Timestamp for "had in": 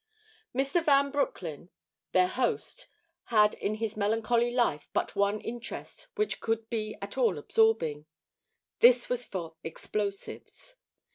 3.25-3.75